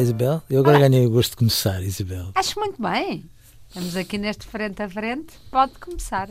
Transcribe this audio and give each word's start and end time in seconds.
Isabel. 0.00 0.42
Eu 0.48 0.60
agora 0.60 0.78
Olá. 0.78 0.88
ganhei 0.88 1.06
o 1.06 1.10
gosto 1.10 1.30
de 1.30 1.36
começar, 1.36 1.82
Isabel. 1.82 2.30
Acho 2.34 2.58
muito 2.58 2.80
bem. 2.80 3.24
Estamos 3.68 3.96
aqui 3.96 4.18
neste 4.18 4.46
frente 4.46 4.82
a 4.82 4.88
frente. 4.88 5.34
Pode 5.50 5.72
começar. 5.74 6.28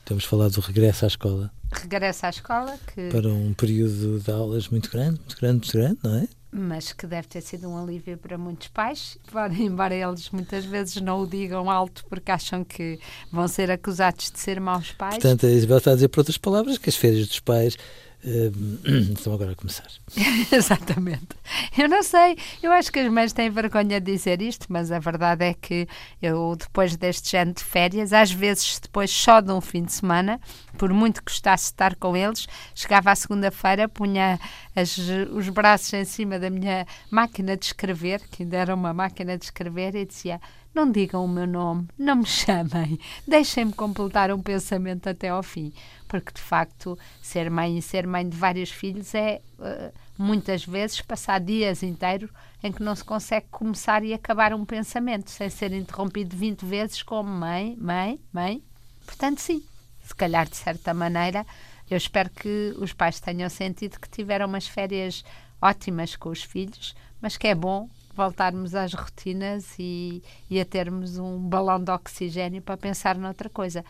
Estamos 0.00 0.24
a 0.24 0.28
falar 0.28 0.48
do 0.48 0.60
regresso 0.60 1.04
à 1.04 1.08
escola. 1.08 1.50
Regresso 1.72 2.26
à 2.26 2.30
escola. 2.30 2.78
Que... 2.94 3.08
Para 3.08 3.28
um 3.28 3.54
período 3.54 4.20
de 4.20 4.30
aulas 4.30 4.68
muito 4.68 4.90
grande, 4.90 5.18
muito 5.20 5.36
grande, 5.36 5.58
muito 5.58 5.72
grande, 5.72 5.98
não 6.02 6.16
é? 6.16 6.28
mas 6.56 6.92
que 6.92 7.04
deve 7.04 7.26
ter 7.26 7.40
sido 7.40 7.68
um 7.68 7.76
alívio 7.76 8.16
para 8.16 8.38
muitos 8.38 8.68
pais, 8.68 9.18
embora 9.58 9.92
eles 9.92 10.30
muitas 10.30 10.64
vezes 10.64 11.00
não 11.02 11.20
o 11.20 11.26
digam 11.26 11.68
alto 11.68 12.04
porque 12.08 12.30
acham 12.30 12.62
que 12.62 13.00
vão 13.32 13.48
ser 13.48 13.72
acusados 13.72 14.30
de 14.30 14.38
ser 14.38 14.60
maus 14.60 14.92
pais. 14.92 15.14
Portanto, 15.14 15.46
a 15.46 15.50
Isabel 15.50 15.78
está 15.78 15.90
a 15.90 15.94
dizer, 15.94 16.08
por 16.08 16.20
outras 16.20 16.38
palavras, 16.38 16.78
que 16.78 16.88
as 16.88 16.94
férias 16.94 17.26
dos 17.26 17.40
pais 17.40 17.76
Estão 19.12 19.34
agora 19.34 19.52
a 19.52 19.54
começar. 19.54 19.86
Exatamente. 20.50 21.28
Eu 21.76 21.88
não 21.88 22.02
sei, 22.02 22.36
eu 22.62 22.72
acho 22.72 22.90
que 22.90 22.98
as 22.98 23.12
mães 23.12 23.32
têm 23.32 23.50
vergonha 23.50 24.00
de 24.00 24.12
dizer 24.12 24.40
isto, 24.40 24.66
mas 24.70 24.90
a 24.90 24.98
verdade 24.98 25.44
é 25.44 25.54
que 25.54 25.86
eu, 26.22 26.56
depois 26.56 26.96
deste 26.96 27.30
género 27.30 27.56
de 27.56 27.64
férias, 27.64 28.12
às 28.12 28.30
vezes 28.30 28.78
depois 28.80 29.10
só 29.10 29.40
de 29.40 29.52
um 29.52 29.60
fim 29.60 29.82
de 29.82 29.92
semana, 29.92 30.40
por 30.76 30.92
muito 30.92 31.22
que 31.22 31.32
gostasse 31.32 31.64
de 31.64 31.70
estar 31.72 31.94
com 31.96 32.16
eles, 32.16 32.46
chegava 32.74 33.10
à 33.10 33.14
segunda-feira, 33.14 33.88
punha 33.88 34.38
as, 34.74 34.96
os 35.32 35.48
braços 35.48 35.92
em 35.92 36.04
cima 36.04 36.38
da 36.38 36.50
minha 36.50 36.86
máquina 37.10 37.56
de 37.56 37.66
escrever, 37.66 38.20
que 38.28 38.42
ainda 38.42 38.56
era 38.56 38.74
uma 38.74 38.92
máquina 38.92 39.38
de 39.38 39.44
escrever, 39.44 39.94
e 39.94 40.04
dizia: 40.04 40.40
Não 40.74 40.90
digam 40.90 41.24
o 41.24 41.28
meu 41.28 41.46
nome, 41.46 41.88
não 41.98 42.16
me 42.16 42.26
chamem, 42.26 42.98
deixem-me 43.26 43.72
completar 43.72 44.30
um 44.32 44.42
pensamento 44.42 45.08
até 45.08 45.28
ao 45.28 45.42
fim. 45.42 45.72
Porque, 46.08 46.32
de 46.32 46.40
facto, 46.40 46.98
ser 47.22 47.50
mãe 47.50 47.78
e 47.78 47.82
ser 47.82 48.06
mãe 48.06 48.28
de 48.28 48.36
vários 48.36 48.70
filhos 48.70 49.14
é, 49.14 49.40
uh, 49.58 49.92
muitas 50.16 50.64
vezes, 50.64 51.00
passar 51.00 51.40
dias 51.40 51.82
inteiros 51.82 52.30
em 52.62 52.72
que 52.72 52.82
não 52.82 52.94
se 52.94 53.04
consegue 53.04 53.46
começar 53.50 54.04
e 54.04 54.14
acabar 54.14 54.54
um 54.54 54.64
pensamento 54.64 55.30
sem 55.30 55.50
ser 55.50 55.72
interrompido 55.72 56.36
20 56.36 56.64
vezes 56.64 57.02
como 57.02 57.28
mãe, 57.28 57.76
mãe, 57.78 58.18
mãe. 58.32 58.62
Portanto, 59.04 59.38
sim, 59.38 59.62
se 60.04 60.14
calhar, 60.14 60.48
de 60.48 60.56
certa 60.56 60.92
maneira, 60.92 61.46
eu 61.90 61.96
espero 61.96 62.30
que 62.30 62.74
os 62.78 62.92
pais 62.92 63.18
tenham 63.18 63.48
sentido 63.48 63.98
que 63.98 64.08
tiveram 64.08 64.46
umas 64.46 64.66
férias 64.66 65.24
ótimas 65.60 66.14
com 66.14 66.28
os 66.28 66.42
filhos, 66.42 66.94
mas 67.20 67.36
que 67.36 67.48
é 67.48 67.54
bom 67.54 67.88
voltarmos 68.14 68.74
às 68.74 68.92
rotinas 68.92 69.74
e, 69.78 70.22
e 70.48 70.60
a 70.60 70.64
termos 70.64 71.18
um 71.18 71.38
balão 71.38 71.82
de 71.82 71.90
oxigênio 71.90 72.62
para 72.62 72.76
pensar 72.76 73.16
noutra 73.16 73.48
coisa. 73.48 73.84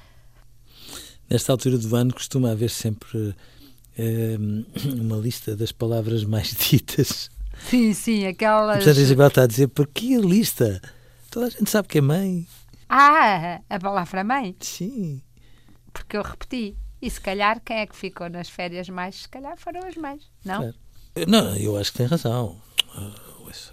Nesta 1.29 1.53
altura 1.53 1.79
do 1.79 1.95
ano 1.97 2.15
costuma 2.15 2.53
haver 2.53 2.71
sempre 2.71 3.35
eh, 3.99 4.37
uma 4.97 5.17
lista 5.17 5.57
das 5.57 5.73
palavras 5.73 6.25
mais 6.25 6.55
ditas. 6.71 7.31
Sim, 7.69 7.93
sim, 7.93 8.27
aquelas. 8.27 8.77
Portanto, 8.79 8.99
a 8.99 9.03
Isabel 9.03 9.29
está 9.29 9.43
a 9.43 9.47
dizer, 9.47 9.69
por 9.69 9.87
que 9.87 10.17
a 10.17 10.21
lista? 10.21 10.81
Toda 11.31 11.47
a 11.47 11.51
gente 11.51 11.71
sabe 11.71 11.89
que 11.89 11.99
é 11.99 12.01
mãe. 12.01 12.47
Ah, 12.89 13.61
a 13.69 13.79
palavra 13.79 14.23
mãe? 14.23 14.57
Sim. 14.61 15.21
Porque 15.95 16.19
eu 16.19 16.23
repeti. 16.23 16.77
E 17.01 17.09
se 17.09 17.21
calhar 17.21 17.59
quem 17.65 17.79
é 17.79 17.87
que 17.87 17.97
ficou 17.97 18.29
nas 18.29 18.51
férias 18.51 18.91
mais? 18.91 19.23
Se 19.23 19.29
calhar 19.29 19.57
foram 19.57 19.81
as 19.87 19.97
mães, 19.97 20.31
não? 20.45 20.59
Claro. 20.59 20.75
Não, 21.27 21.57
eu 21.57 21.79
acho 21.79 21.93
que 21.93 21.99
tem 21.99 22.07
razão. 22.07 22.61
Uh, 22.95 23.25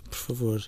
por 0.09 0.17
favor. 0.17 0.63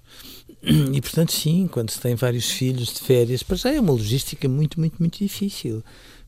E 0.64 1.02
portanto, 1.02 1.34
sim, 1.34 1.68
quando 1.68 1.92
se 1.92 2.00
tem 2.00 2.16
vários 2.16 2.50
filhos 2.50 2.94
de 2.94 3.02
férias, 3.02 3.44
para 3.44 3.58
já 3.58 3.74
é 3.74 3.80
uma 3.80 3.92
logística 3.92 4.48
muito, 4.48 4.80
muito, 4.80 4.98
muito 5.00 5.20
difícil. 5.20 5.84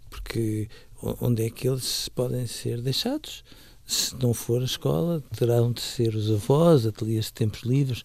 Porque 0.09 0.67
onde 1.21 1.45
é 1.45 1.49
que 1.49 1.67
eles 1.67 2.09
podem 2.09 2.45
ser 2.45 2.81
deixados? 2.81 3.43
Se 3.85 4.15
não 4.21 4.33
for 4.33 4.61
a 4.61 4.65
escola, 4.65 5.23
terão 5.35 5.71
de 5.71 5.81
ser 5.81 6.15
os 6.15 6.29
avós, 6.31 6.85
ateliês 6.85 7.25
de 7.25 7.33
tempos 7.33 7.61
livres, 7.61 8.03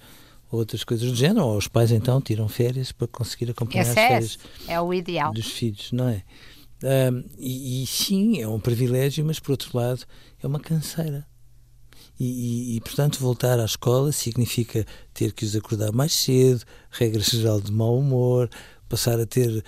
outras 0.51 0.85
coisas 0.85 1.11
do 1.11 1.17
género, 1.17 1.47
ou 1.47 1.57
os 1.57 1.69
pais 1.69 1.91
então 1.91 2.21
tiram 2.21 2.49
férias 2.49 2.93
para 2.93 3.09
conseguir 3.09 3.51
acompanhar 3.51 3.83
Esse 3.83 3.91
as 3.91 3.95
férias 3.95 4.39
é, 4.69 4.75
é 4.75 4.81
o 4.81 4.93
ideal. 4.93 5.33
dos 5.33 5.47
filhos, 5.47 5.91
não 5.93 6.09
é? 6.09 6.23
Um, 6.83 7.25
e, 7.39 7.83
e, 7.83 7.87
sim, 7.87 8.41
é 8.41 8.49
um 8.49 8.59
privilégio, 8.59 9.25
mas 9.25 9.39
por 9.39 9.53
outro 9.53 9.77
lado 9.77 10.05
é 10.43 10.47
uma 10.47 10.61
canseira. 10.61 11.27
E, 12.19 12.25
e, 12.25 12.77
e, 12.77 12.81
portanto, 12.81 13.19
voltar 13.19 13.59
à 13.59 13.65
escola 13.65 14.13
significa 14.13 14.87
ter 15.13 15.33
que 15.33 15.45
os 15.45 15.57
acordar 15.57 15.93
mais 15.93 16.13
cedo, 16.13 16.65
regra 16.91 17.21
geral 17.23 17.61
de 17.61 17.73
mau 17.73 17.99
humor, 17.99 18.49
passar 18.89 19.21
a 19.21 19.25
ter 19.25 19.65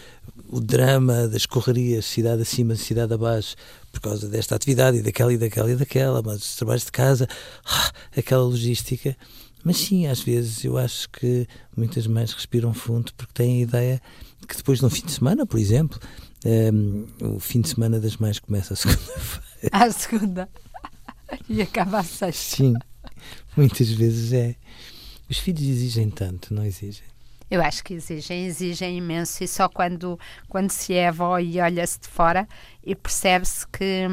o 0.49 0.61
drama 0.61 1.29
das 1.29 1.47
correrias, 1.47 2.05
cidade 2.05 2.43
acima, 2.43 2.75
cidade 2.77 3.15
abaixo, 3.15 3.57
por 3.91 4.01
causa 4.01 4.29
desta 4.29 4.57
atividade 4.57 4.99
e 4.99 5.03
daquela 5.03 5.33
e 5.33 5.39
daquela 5.39 5.71
e 5.71 5.77
daquela, 5.77 6.21
mas 6.23 6.43
os 6.43 6.57
trabalhos 6.57 6.85
de 6.85 6.93
casa, 6.93 7.29
ah, 7.65 7.93
aquela 8.17 8.43
logística. 8.43 9.17
Mas 9.65 9.79
sim, 9.79 10.07
às 10.07 10.21
vezes 10.21 10.65
eu 10.65 10.77
acho 10.77 11.09
que 11.11 11.47
muitas 11.77 12.07
mães 12.07 12.33
respiram 12.33 12.75
fundo 12.75 13.13
porque 13.15 13.33
têm 13.33 13.59
a 13.59 13.63
ideia 13.63 14.03
que 14.47 14.57
depois 14.57 14.81
de 14.81 14.87
um 14.87 14.91
fim 14.91 15.07
de 15.07 15.13
semana, 15.13 15.47
por 15.47 15.59
exemplo, 15.59 16.01
um, 16.45 17.07
o 17.21 17.41
fim 17.41 17.61
de 17.61 17.69
semana 17.69 18.01
das 18.01 18.17
mães 18.17 18.39
começa 18.39 18.75
a 18.75 18.77
segunda-feira. 18.77 19.43
À 19.71 19.91
segunda. 19.93 20.49
E 21.49 21.63
acaba 21.63 22.01
a 22.01 22.03
sexta. 22.03 22.57
Sim, 22.57 22.75
muitas 23.57 23.89
vezes 23.91 24.33
é. 24.33 24.57
Os 25.31 25.39
filhos 25.39 25.63
exigem 25.63 26.11
tanto, 26.11 26.53
não 26.53 26.65
exigem? 26.65 27.05
Eu 27.49 27.63
acho 27.63 27.85
que 27.85 27.95
exigem, 27.95 28.47
exigem 28.47 28.99
imenso, 28.99 29.45
e 29.45 29.47
só 29.47 29.69
quando, 29.69 30.19
quando 30.49 30.71
se 30.71 30.95
é 30.95 31.09
avó 31.09 31.39
e 31.39 31.61
olha-se 31.61 32.01
de 32.01 32.09
fora 32.09 32.49
e 32.85 32.95
percebe-se 32.95 33.67
que. 33.69 34.07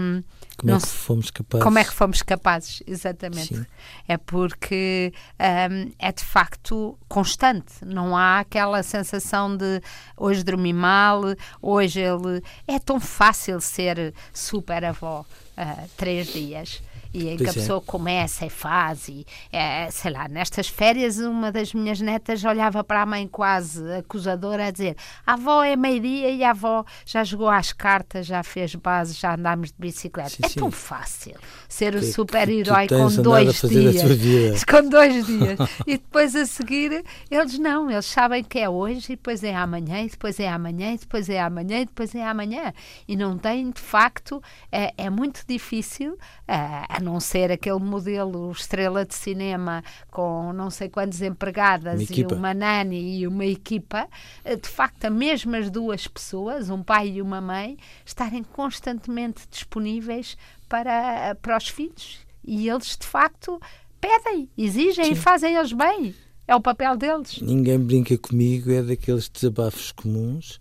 Como 0.59 0.69
é 0.69 0.73
não 0.73 0.77
é 0.77 0.81
que 0.81 0.87
fomos 0.87 1.31
capazes? 1.31 1.63
Como 1.63 1.79
é 1.79 1.83
que 1.83 1.93
fomos 1.93 2.21
capazes, 2.21 2.83
exatamente. 2.85 3.55
Sim. 3.55 3.65
É 4.07 4.17
porque 4.17 5.13
um, 5.39 5.91
é 5.97 6.11
de 6.11 6.23
facto 6.23 6.97
constante. 7.07 7.73
Não 7.85 8.15
há 8.15 8.39
aquela 8.39 8.83
sensação 8.83 9.55
de 9.55 9.81
hoje 10.17 10.43
dormi 10.43 10.73
mal, 10.73 11.21
hoje 11.61 12.01
ele. 12.01 12.43
É 12.67 12.77
tão 12.77 12.99
fácil 12.99 13.61
ser 13.61 14.13
super 14.33 14.83
avó 14.83 15.25
uh, 15.57 15.89
três 15.95 16.27
dias 16.27 16.81
e 17.13 17.29
em 17.29 17.37
pois 17.37 17.41
que 17.41 17.47
a 17.47 17.49
é. 17.49 17.53
pessoa 17.53 17.81
começa 17.81 18.45
e 18.45 18.49
faz 18.49 19.07
e 19.07 19.25
é, 19.51 19.89
sei 19.91 20.11
lá, 20.11 20.27
nestas 20.27 20.67
férias 20.67 21.17
uma 21.17 21.51
das 21.51 21.73
minhas 21.73 21.99
netas 21.99 22.43
olhava 22.43 22.83
para 22.83 23.01
a 23.01 23.05
mãe 23.05 23.27
quase 23.27 23.83
acusadora 23.93 24.67
a 24.67 24.71
dizer 24.71 24.95
a 25.25 25.33
avó 25.33 25.63
é 25.63 25.75
meio-dia 25.75 26.31
e 26.31 26.43
a 26.43 26.51
avó 26.51 26.85
já 27.05 27.23
jogou 27.23 27.49
às 27.49 27.71
cartas, 27.71 28.25
já 28.25 28.43
fez 28.43 28.75
base, 28.75 29.13
já 29.13 29.35
andámos 29.35 29.69
de 29.69 29.75
bicicleta. 29.77 30.29
Sim, 30.29 30.43
é 30.43 30.49
sim. 30.49 30.59
tão 30.59 30.71
fácil 30.71 31.35
ser 31.67 31.95
o 31.95 32.03
super-herói 32.03 32.87
com 32.87 33.21
dois 33.21 33.61
dias. 33.61 34.63
Com 34.69 34.87
dois 34.87 35.25
dias. 35.25 35.59
e 35.87 35.97
depois 35.97 36.35
a 36.35 36.45
seguir, 36.45 37.03
eles 37.29 37.57
não, 37.57 37.89
eles 37.89 38.05
sabem 38.05 38.43
que 38.43 38.59
é 38.59 38.69
hoje 38.69 39.13
e 39.13 39.15
depois 39.15 39.43
é 39.43 39.55
amanhã, 39.55 40.01
e 40.01 40.09
depois 40.09 40.39
é 40.39 40.49
amanhã, 40.49 40.93
e 40.93 40.97
depois 40.97 41.29
é 41.29 41.39
amanhã, 41.39 41.81
e 41.81 41.85
depois 41.85 42.13
é 42.13 42.23
amanhã. 42.23 42.73
E 43.07 43.15
não 43.15 43.37
tem, 43.37 43.71
de 43.71 43.81
facto, 43.81 44.41
é, 44.71 44.93
é 44.97 45.09
muito 45.09 45.43
difícil. 45.47 46.17
É, 46.47 46.98
a 46.99 47.01
não 47.01 47.19
ser 47.19 47.51
aquele 47.51 47.79
modelo 47.79 48.51
estrela 48.51 49.05
de 49.05 49.15
cinema 49.15 49.83
com 50.11 50.51
não 50.53 50.69
sei 50.69 50.89
quantas 50.89 51.21
empregadas 51.21 52.09
uma 52.09 52.17
e 52.17 52.25
uma 52.25 52.53
nani 52.53 53.19
e 53.19 53.27
uma 53.27 53.45
equipa, 53.45 54.07
eh, 54.43 54.57
de 54.57 54.67
facto, 54.67 55.05
a 55.05 55.09
mesmas 55.09 55.69
duas 55.69 56.07
pessoas, 56.07 56.69
um 56.69 56.83
pai 56.83 57.09
e 57.15 57.21
uma 57.21 57.39
mãe, 57.39 57.77
estarem 58.05 58.43
constantemente 58.43 59.47
disponíveis 59.49 60.37
para, 60.67 61.35
para 61.41 61.57
os 61.57 61.69
filhos. 61.69 62.19
E 62.43 62.69
eles, 62.69 62.97
de 62.97 63.07
facto, 63.07 63.59
pedem, 63.99 64.49
exigem 64.57 65.05
Sim. 65.05 65.11
e 65.11 65.15
fazem 65.15 65.55
eles 65.55 65.71
bem. 65.71 66.13
É 66.47 66.55
o 66.55 66.61
papel 66.61 66.97
deles. 66.97 67.39
Ninguém 67.41 67.79
brinca 67.79 68.17
comigo, 68.17 68.71
é 68.71 68.81
daqueles 68.81 69.29
desabafos 69.29 69.91
comuns 69.91 70.59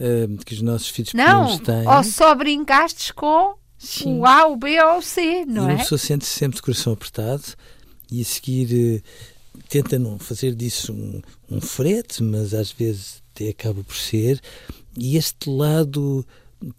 uh, 0.00 0.44
que 0.44 0.54
os 0.54 0.62
nossos 0.62 0.88
filhos 0.88 1.12
não, 1.12 1.58
têm. 1.58 1.86
Ou 1.86 2.04
só 2.04 2.34
brincastes 2.34 3.10
com 3.10 3.57
Sim. 3.78 4.18
o 4.18 4.26
A, 4.26 4.46
o 4.48 4.56
B 4.56 4.82
ou 4.82 4.98
o 4.98 5.02
C, 5.02 5.44
não 5.44 5.68
e 5.68 5.72
é? 5.72 5.74
Uma 5.74 5.78
pessoa 5.78 5.98
sente 5.98 6.24
-se 6.24 6.38
sempre 6.38 6.56
de 6.56 6.62
coração 6.62 6.92
apertado 6.92 7.44
e 8.10 8.20
a 8.20 8.24
seguir 8.24 9.02
uh, 9.54 9.60
tenta 9.68 9.98
não 9.98 10.18
fazer 10.18 10.54
disso 10.54 10.92
um, 10.92 11.22
um 11.50 11.60
frete, 11.60 12.22
mas 12.22 12.54
às 12.54 12.72
vezes 12.72 13.22
até 13.34 13.50
acaba 13.50 13.84
por 13.84 13.96
ser. 13.96 14.40
E 14.96 15.16
este 15.16 15.48
lado 15.48 16.26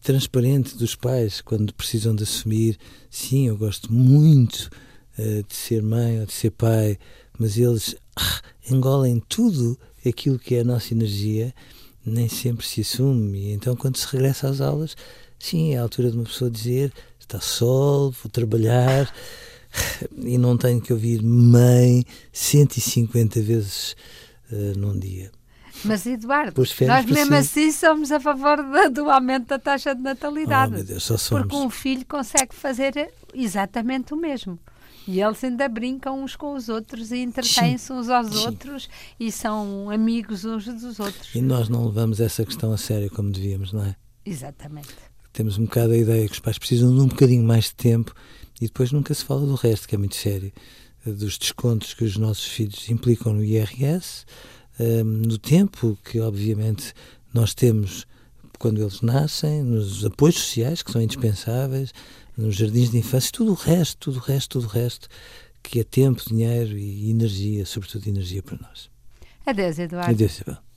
transparente 0.01 0.75
dos 0.75 0.96
pais, 0.96 1.40
quando 1.40 1.74
precisam 1.74 2.13
de 2.13 2.24
assumir, 2.24 2.78
sim, 3.10 3.48
eu 3.48 3.57
gosto 3.57 3.92
muito 3.94 4.69
uh, 5.18 5.44
de 5.44 5.56
ser 5.56 5.81
mãe 5.81 6.19
ou 6.19 6.25
de 6.25 6.34
ser 6.34 6.51
pai, 6.51 6.98
mas 7.38 7.57
eles 7.57 7.96
ah, 8.18 8.42
engolem 8.69 9.24
tudo 9.30 9.80
aquilo 10.06 10.38
que 10.38 10.56
é 10.56 10.62
a 10.62 10.66
nossa 10.66 10.94
energia, 10.94 11.54
nem 12.06 12.28
sempre 12.28 12.66
se 12.66 12.81
assume. 12.81 13.40
E 13.40 13.51
então, 13.51 13.75
quando 13.75 13.98
se 13.98 14.07
regressa 14.07 14.50
às 14.50 14.60
aulas, 14.60 14.96
Sim, 15.39 15.74
é 15.74 15.77
a 15.77 15.81
altura 15.81 16.12
de 16.12 16.18
uma 16.18 16.25
pessoa 16.25 16.51
dizer 16.51 16.94
está 17.19 17.39
sol, 17.39 18.12
vou 18.12 18.30
trabalhar 18.31 19.12
e 20.18 20.38
não 20.38 20.57
tenho 20.57 20.81
que 20.81 20.91
ouvir 20.91 21.21
mãe 21.21 22.03
150 22.33 23.41
vezes 23.41 23.95
uh, 24.51 24.77
num 24.77 24.97
dia. 24.97 25.31
Mas, 25.86 26.06
Eduardo, 26.06 26.62
nós 26.88 27.06
mesmo 27.06 27.36
assim 27.36 27.71
somos 27.71 28.12
a 28.12 28.19
favor 28.19 28.57
do 28.91 29.09
aumento 29.09 29.47
da 29.47 29.59
taxa 29.59 29.95
de 29.95 30.01
natalidade. 30.01 30.75
Oh, 30.77 30.83
Deus. 30.83 31.30
Porque 31.30 31.56
um 31.56 31.69
filho 31.69 32.06
consegue 32.06 32.53
fazer 32.53 33.13
exatamente 33.33 34.13
o 34.13 34.18
mesmo. 34.18 34.59
E 35.07 35.21
eles 35.21 35.41
ainda 35.44 35.69
brincam 35.69 36.21
uns 36.21 36.36
com 36.36 36.53
os 36.53 36.68
outros 36.68 37.12
e 37.12 37.19
entretêm-se 37.19 37.94
uns 37.94 38.09
aos 38.09 38.27
Sim. 38.27 38.45
outros 38.45 38.89
e 39.19 39.31
são 39.31 39.89
amigos 39.89 40.44
uns 40.44 40.65
dos 40.65 41.00
outros. 41.00 41.33
E 41.33 41.41
nós 41.41 41.69
não 41.69 41.86
levamos 41.86 42.19
essa 42.19 42.45
questão 42.45 42.74
a 42.74 42.77
sério 42.77 43.09
como 43.09 43.31
devíamos, 43.31 43.71
não 43.71 43.86
é? 43.86 43.95
Exatamente. 44.25 45.09
Temos 45.31 45.58
um 45.58 45.66
bocado 45.66 45.94
a 45.94 45.98
ideia 45.98 46.28
que 46.28 46.34
os 46.34 46.40
pais 46.40 46.58
precisam 46.58 46.94
de 46.94 47.02
um 47.02 47.08
bocadinho 47.08 47.44
mais 47.44 47.66
de 47.66 47.76
tempo 47.76 48.14
e 48.60 48.66
depois 48.66 48.92
nunca 48.92 49.14
se 49.14 49.24
fala 49.24 49.46
do 49.46 49.56
resto, 49.56 49.88
que 49.88 49.96
é 49.96 49.98
muito 49.98 50.16
sério. 50.16 50.52
Dos 51.06 51.38
descontos 51.38 51.94
que 51.94 52.04
os 52.04 52.18
nossos 52.18 52.46
filhos 52.46 52.90
implicam 52.90 53.34
no 53.34 53.44
IRS, 53.44 54.26
hum, 54.80 55.04
no 55.04 55.38
tempo 55.38 55.98
que, 56.04 56.20
obviamente, 56.20 56.94
nós 57.34 57.54
temos 57.54 58.06
quando 58.60 58.81
eles 58.81 59.02
nascem, 59.02 59.64
nos 59.64 60.04
apoios 60.04 60.36
sociais 60.36 60.84
que 60.84 60.92
são 60.92 61.02
indispensáveis, 61.02 61.94
nos 62.38 62.56
jardins 62.56 62.92
de 62.92 62.98
infância, 62.98 63.32
tudo 63.32 63.52
o 63.52 63.56
resto, 63.56 63.98
tudo 63.98 64.18
o 64.18 64.22
resto, 64.22 64.50
tudo 64.50 64.66
o 64.66 64.70
resto, 64.70 65.08
que 65.64 65.80
é 65.80 65.84
tempo, 65.84 66.22
dinheiro 66.28 66.78
e 66.78 67.10
energia, 67.10 67.66
sobretudo 67.66 68.08
energia 68.08 68.44
para 68.44 68.58
nós. 68.58 68.90
Adeus, 69.46 69.80
Eduardo. 69.80 70.12
Adeus, 70.12 70.36
Isabel. 70.36 70.69